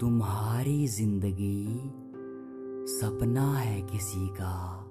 [0.00, 1.90] तुम्हारी ज़िंदगी
[2.86, 4.86] सपना है किसी का।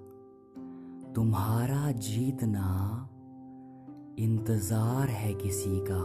[1.15, 3.09] तुम्हारा जीतना
[4.19, 6.03] इंतज़ार है किसी का।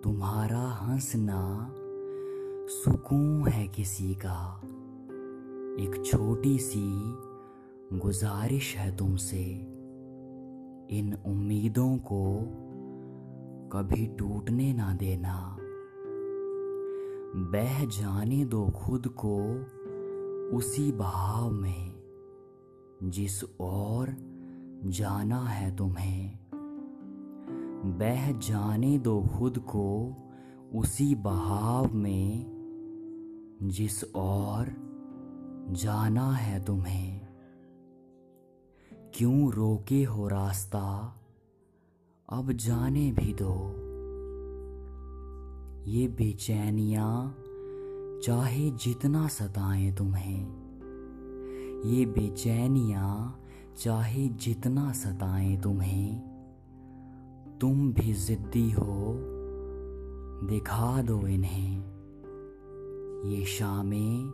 [0.00, 1.68] तुम्हारा हंसना
[2.68, 4.60] सुकून है किसी का।
[5.82, 6.86] एक छोटी सी
[7.98, 9.44] गुजारिश है तुमसे।
[10.98, 12.40] इन उम्मीदों को
[13.72, 15.56] कभी टूटने ना देना।
[17.36, 19.54] बह जाने दो खुद को
[20.56, 22.02] उसी बहाव में,
[23.02, 24.16] जिस और
[24.84, 26.38] जाना है तुम्हें।
[27.98, 30.16] बह जाने दो खुद को
[30.74, 32.44] उसी बहाव में,
[33.62, 34.66] जिस और
[35.70, 37.20] जाना है तुम्हें।
[39.14, 41.16] क्यों रोके हो रास्ता?
[42.28, 43.81] अब जाने भी दो।
[45.86, 47.36] ये बेचैनियाँ
[48.22, 50.44] चाहे जितना सताए तुम्हें।
[51.84, 53.40] ये बेचैनियाँ
[53.78, 56.20] चाहे जितना सताए तुम्हें।
[57.60, 59.14] तुम भी जिद्दी हो,
[60.46, 61.78] दिखा दो इन्हें।
[63.30, 64.32] ये शामें,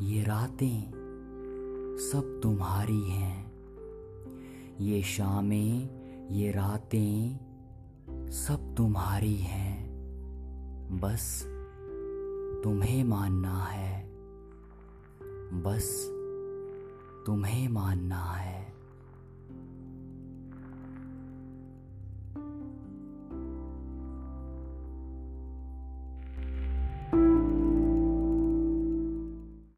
[0.00, 0.92] ये रातें
[2.12, 3.52] सब तुम्हारी हैं।
[4.80, 5.90] ये शामें,
[6.30, 7.40] ये रातें
[8.30, 9.69] सब तुम्हारी हैं।
[10.90, 11.42] बस
[12.64, 14.10] तुम्हें मानना है।
[15.52, 16.06] बस
[17.26, 18.69] तुम्हें मानना है।